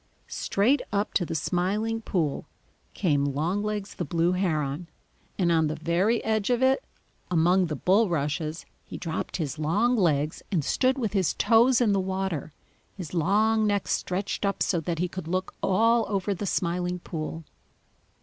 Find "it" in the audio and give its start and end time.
6.63-6.83